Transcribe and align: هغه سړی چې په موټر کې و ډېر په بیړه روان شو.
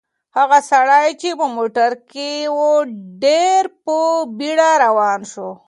هغه 0.37 0.59
سړی 0.71 1.07
چې 1.21 1.29
په 1.39 1.45
موټر 1.55 1.91
کې 2.11 2.31
و 2.57 2.61
ډېر 3.23 3.61
په 3.85 3.97
بیړه 4.37 4.71
روان 4.85 5.19
شو. 5.31 5.49